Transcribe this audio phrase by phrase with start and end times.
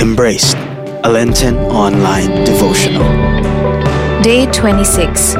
[0.00, 0.56] Embraced,
[1.04, 3.02] a Lenten online devotional.
[4.22, 5.34] Day 26.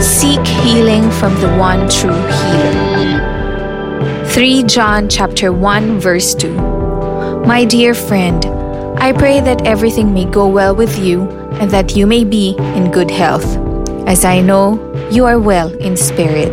[0.00, 4.24] Seek healing from the one true healer.
[4.26, 6.54] 3 John chapter 1 verse 2.
[7.44, 8.44] My dear friend,
[8.98, 11.28] I pray that everything may go well with you
[11.60, 13.56] and that you may be in good health,
[14.06, 14.78] as I know
[15.10, 16.52] you are well in spirit.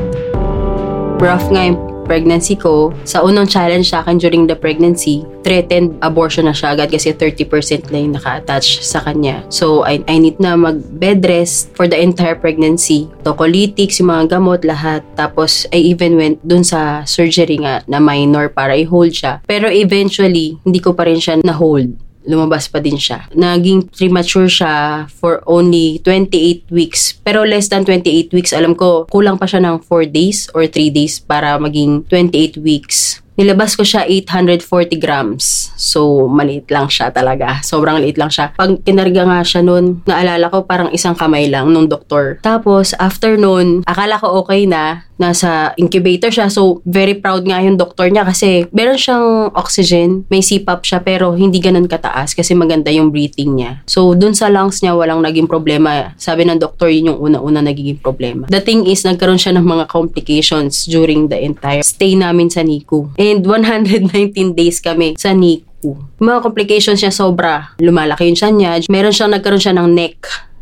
[1.20, 2.94] rough nga yung pregnancy ko.
[3.04, 7.90] Sa unang challenge sa akin during the pregnancy, threatened abortion na siya agad kasi 30%
[7.90, 9.42] lang yung naka-attach sa kanya.
[9.50, 13.10] So, I, I need na mag-bed rest for the entire pregnancy.
[13.26, 15.02] Tocolytics, yung mga gamot, lahat.
[15.18, 19.42] Tapos, I even went dun sa surgery nga na minor para i-hold siya.
[19.50, 23.30] Pero eventually, hindi ko pa rin siya na-hold lumabas pa din siya.
[23.34, 27.18] Naging premature siya for only 28 weeks.
[27.24, 30.92] Pero less than 28 weeks, alam ko, kulang pa siya ng 4 days or 3
[30.92, 33.26] days para maging 28 weeks.
[33.36, 35.76] Nilabas ko siya 840 grams.
[35.76, 37.60] So, maliit lang siya talaga.
[37.68, 38.56] Sobrang liit lang siya.
[38.56, 42.40] Pag kinarga nga siya nun, naalala ko parang isang kamay lang nung doktor.
[42.40, 45.04] Tapos, after nun, akala ko okay na.
[45.16, 46.52] Nasa incubator siya.
[46.52, 50.28] So, very proud nga yung doktor niya kasi meron siyang oxygen.
[50.28, 53.82] May CPAP siya pero hindi ganun kataas kasi maganda yung breathing niya.
[53.88, 56.12] So, dun sa lungs niya, walang naging problema.
[56.20, 58.48] Sabi ng doktor, yun yung una-una nagiging problema.
[58.52, 63.16] The thing is, nagkaroon siya ng mga complications during the entire stay namin sa NICU.
[63.16, 64.12] And 119
[64.60, 66.20] days kami sa NICU.
[66.20, 67.72] Mga complications niya sobra.
[67.80, 68.72] Lumalaki yung tiyan niya.
[68.92, 70.18] Meron siyang nagkaroon siya ng neck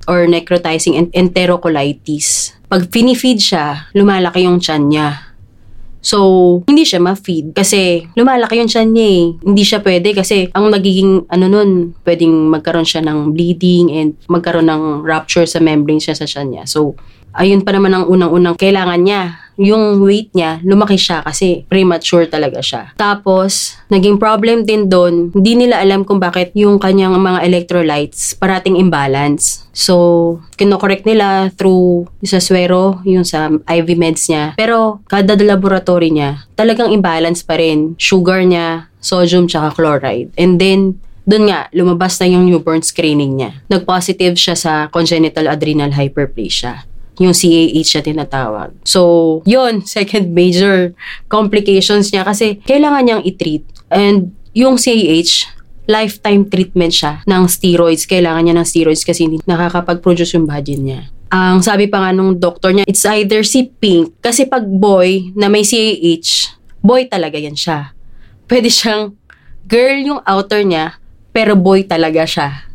[0.07, 2.55] or necrotizing en- enterocolitis.
[2.67, 5.09] Pag finifeed siya, lumalaki yung tiyan niya.
[6.03, 9.23] So, hindi siya ma-feed kasi lumalaki yung tiyan niya eh.
[9.39, 14.67] Hindi siya pwede kasi ang nagiging ano nun, pwedeng magkaroon siya ng bleeding and magkaroon
[14.67, 16.63] ng rupture sa membrane siya sa tiyan niya.
[16.67, 16.99] So,
[17.31, 19.42] ayun pa naman ang unang-unang kailangan niya.
[19.57, 22.93] Yung weight niya, lumaki siya kasi premature talaga siya.
[22.97, 28.77] Tapos, naging problem din doon, hindi nila alam kung bakit yung kanyang mga electrolytes parating
[28.77, 29.65] imbalance.
[29.73, 34.57] So, kinokorek nila through sa swero, yung sa IV meds niya.
[34.57, 37.97] Pero, kada laboratory niya, talagang imbalance pa rin.
[37.97, 40.29] Sugar niya, sodium, tsaka chloride.
[40.37, 43.51] And then, doon nga, lumabas na yung newborn screening niya.
[43.71, 46.85] Nag-positive siya sa congenital adrenal hyperplasia
[47.21, 48.73] yung CAH siya tinatawag.
[48.87, 50.97] So, yun, second major
[51.29, 53.65] complications niya kasi kailangan niyang i-treat.
[53.93, 55.53] And yung CAH,
[55.85, 58.07] lifetime treatment siya ng steroids.
[58.07, 61.01] Kailangan niya ng steroids kasi hindi nakakapag-produce yung body niya.
[61.33, 65.49] Ang sabi pa nga nung doktor niya, it's either si Pink, kasi pag boy na
[65.49, 67.89] may CAH, boy talaga yan siya.
[68.45, 69.17] Pwede siyang
[69.65, 71.01] girl yung outer niya,
[71.33, 72.69] pero boy talaga siya.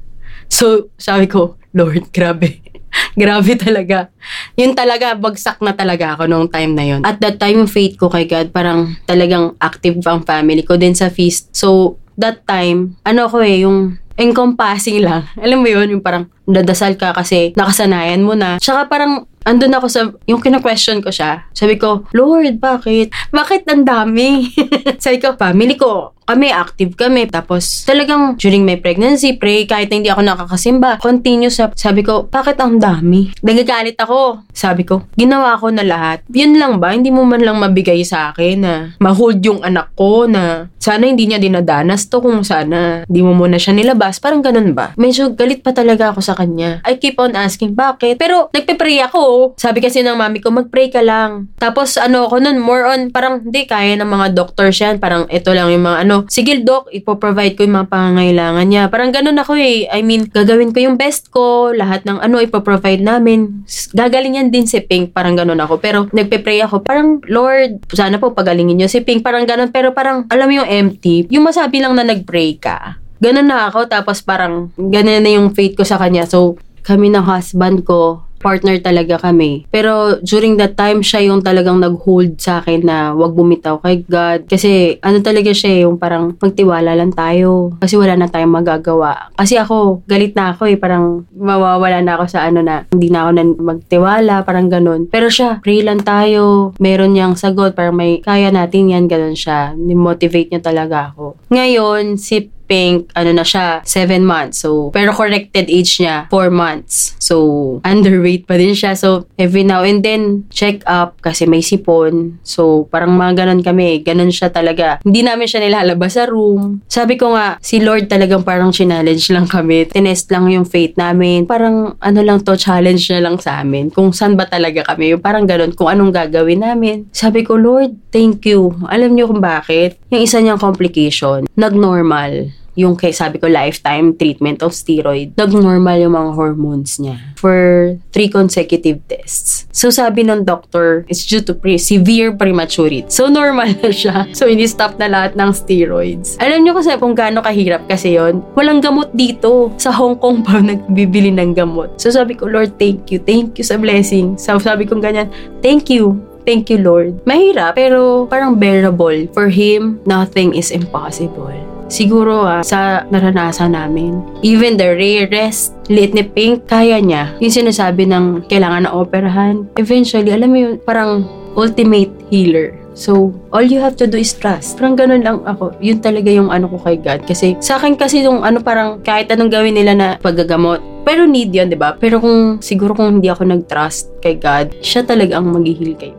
[0.50, 2.58] So, sabi ko, Lord, grabe.
[3.20, 4.12] grabe talaga.
[4.58, 7.00] Yun talaga, bagsak na talaga ako nung time na yun.
[7.02, 10.94] At that time, yung faith ko kay God, parang talagang active ang family ko din
[10.94, 11.50] sa feast.
[11.54, 15.30] So, that time, ano ko eh, yung encompassing lang.
[15.44, 18.58] Alam mo yun, yung parang dadasal ka kasi nakasanayan mo na.
[18.58, 21.46] Tsaka parang andun ako sa, yung kina-question ko siya.
[21.54, 23.14] Sabi ko, Lord, bakit?
[23.30, 24.50] Bakit ang dami?
[25.02, 27.24] Sabi ko, family ko, kami, active kami.
[27.32, 32.28] Tapos, talagang during my pregnancy, pray, kahit na hindi ako nakakasimba, continue sa, sabi ko,
[32.28, 33.32] bakit ang dami?
[33.40, 34.44] Nagagalit ako.
[34.52, 36.20] Sabi ko, ginawa ko na lahat.
[36.28, 36.92] Yun lang ba?
[36.92, 41.28] Hindi mo man lang mabigay sa akin na ma-hold yung anak ko na sana hindi
[41.28, 44.20] niya dinadanas to kung sana hindi mo muna siya nilabas.
[44.20, 44.92] Parang ganun ba?
[45.00, 46.84] Medyo galit pa talaga ako sa kanya.
[46.84, 48.20] I keep on asking, bakit?
[48.20, 49.54] Pero, nagpe-pray ako.
[49.56, 51.48] Sabi kasi ng mami ko, mag-pray ka lang.
[51.56, 54.98] Tapos, ano ako nun, more on, parang, hindi, kaya ng mga doctors yan.
[54.98, 58.82] Parang, ito lang yung mga ano, sige doc, ipoprovide ko yung mga pangangailangan niya.
[58.90, 59.86] Parang ganun ako eh.
[59.86, 63.62] I mean, gagawin ko yung best ko, lahat ng ano, ipoprovide namin.
[63.94, 65.78] Gagalingan din si Pink, parang ganun ako.
[65.78, 69.70] Pero nagpe-pray ako, parang Lord, sana po pagalingin niyo si Pink, parang ganun.
[69.70, 72.98] Pero parang, alam mo yung empty, yung masabi lang na nag-pray ka.
[73.18, 76.26] Ganun na ako, tapos parang, ganun na yung faith ko sa kanya.
[76.26, 79.66] So, kami ng husband ko, partner talaga kami.
[79.68, 84.46] Pero during that time, siya yung talagang nag-hold sa akin na wag bumitaw kay God.
[84.48, 87.74] Kasi ano talaga siya yung parang magtiwala lang tayo.
[87.82, 89.34] Kasi wala na tayong magagawa.
[89.34, 90.78] Kasi ako, galit na ako eh.
[90.78, 94.34] Parang mawawala na ako sa ano na hindi na ako na magtiwala.
[94.46, 95.10] Parang ganun.
[95.10, 96.72] Pero siya, pray lang tayo.
[96.78, 97.74] Meron niyang sagot.
[97.74, 99.04] Parang may kaya natin yan.
[99.10, 99.74] Ganun siya.
[99.74, 101.38] Ni-motivate niya talaga ako.
[101.50, 104.60] Ngayon, si Pink, ano na siya, 7 months.
[104.62, 107.16] So, pero corrected age niya, 4 months.
[107.16, 107.36] So,
[107.88, 108.92] underweight pa din siya.
[108.94, 112.36] So, every now and then, check up kasi may sipon.
[112.44, 114.04] So, parang mga ganun kami.
[114.04, 115.00] Ganun siya talaga.
[115.02, 116.84] Hindi namin siya nilalabas sa room.
[116.84, 119.88] Sabi ko nga, si Lord talagang parang challenge lang kami.
[119.88, 121.48] Tinest lang yung faith namin.
[121.48, 123.88] Parang ano lang to, challenge na lang sa amin.
[123.88, 125.16] Kung saan ba talaga kami.
[125.16, 127.08] Parang ganun, kung anong gagawin namin.
[127.14, 128.76] Sabi ko, Lord, thank you.
[128.90, 129.96] Alam niyo kung bakit?
[130.12, 136.14] Yung isa niyang complication, nag-normal yung kay sabi ko lifetime treatment of steroid, nag-normal yung
[136.14, 139.66] mga hormones niya for three consecutive tests.
[139.74, 143.10] So sabi ng doctor, it's due to pre severe prematurity.
[143.10, 144.30] So normal na siya.
[144.30, 146.38] So hindi stop na lahat ng steroids.
[146.38, 149.74] Alam niyo kasi kung gaano kahirap kasi yon Walang gamot dito.
[149.74, 151.98] Sa Hong Kong pa nagbibili ng gamot.
[151.98, 153.18] So sabi ko, Lord, thank you.
[153.18, 154.38] Thank you sa blessing.
[154.38, 156.14] So sabi ko ganyan, thank you
[156.48, 157.20] Thank you, Lord.
[157.28, 159.28] Mahirap, pero parang bearable.
[159.36, 161.52] For Him, nothing is impossible.
[161.88, 167.32] Siguro ah, sa naranasan namin, even the rarest lit ni Pink, kaya niya.
[167.40, 171.24] Yung sinasabi ng kailangan na operahan, eventually, alam mo yun, parang
[171.56, 172.76] ultimate healer.
[172.98, 174.74] So, all you have to do is trust.
[174.74, 175.70] Parang ganun lang ako.
[175.78, 177.30] Yun talaga yung ano ko kay God.
[177.30, 181.54] Kasi sa akin kasi yung ano parang kahit anong gawin nila na paggagamot, pero need
[181.54, 181.94] yun, di ba?
[181.94, 186.17] Pero kung siguro kung hindi ako nag-trust kay God, siya talaga ang mag-heal kayo.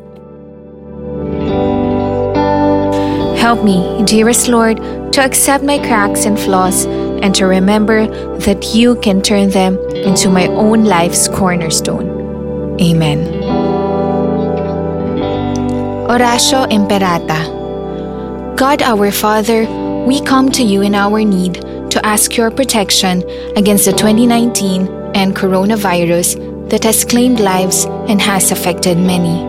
[3.49, 4.77] Help me, dearest Lord,
[5.11, 8.05] to accept my cracks and flaws and to remember
[8.45, 12.05] that you can turn them into my own life's cornerstone.
[12.79, 13.25] Amen.
[16.05, 17.41] Oratio Imperata
[18.55, 19.65] God our Father,
[20.05, 21.55] we come to you in our need
[21.89, 28.51] to ask your protection against the 2019 and coronavirus that has claimed lives and has
[28.51, 29.41] affected many.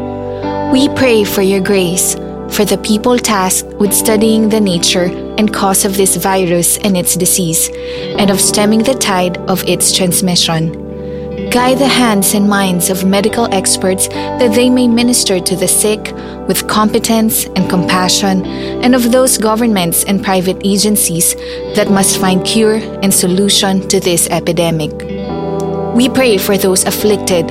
[0.72, 2.16] We pray for your grace
[2.50, 5.04] for the people tasked with studying the nature
[5.38, 7.70] and cause of this virus and its disease,
[8.18, 10.88] and of stemming the tide of its transmission.
[11.50, 16.12] Guide the hands and minds of medical experts that they may minister to the sick
[16.46, 18.44] with competence and compassion,
[18.84, 21.34] and of those governments and private agencies
[21.74, 24.92] that must find cure and solution to this epidemic.
[25.94, 27.46] We pray for those afflicted.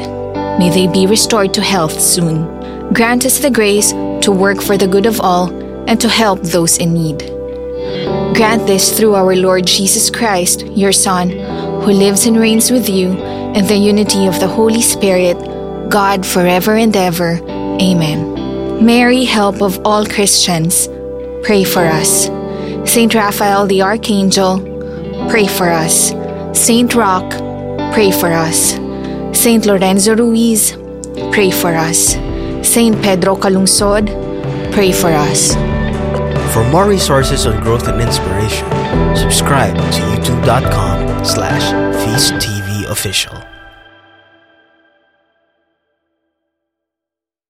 [0.60, 2.94] May they be restored to health soon.
[2.94, 5.50] Grant us the grace to work for the good of all
[5.88, 7.19] and to help those in need.
[8.36, 13.10] Grant this through our Lord Jesus Christ, your Son, who lives and reigns with you
[13.10, 15.38] in the unity of the Holy Spirit,
[15.89, 17.39] God forever and ever.
[17.81, 18.86] Amen.
[18.86, 20.88] Mary, help of all Christians,
[21.44, 22.30] pray for us.
[22.89, 24.60] Saint Raphael the Archangel,
[25.30, 26.13] pray for us.
[26.54, 27.30] Saint Rock,
[27.94, 28.75] pray for us.
[29.38, 30.77] Saint Lorenzo Ruiz,
[31.31, 32.16] pray for us.
[32.69, 34.06] Saint Pedro Calungsod,
[34.71, 35.56] pray for us.
[36.54, 38.68] For more resources on growth and inspiration,
[39.16, 41.74] subscribe to youtube.com slash
[42.06, 43.59] feasttv official.